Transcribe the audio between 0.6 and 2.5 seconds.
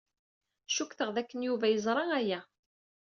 Cukkteɣ dakken Yuba yeẓra aya.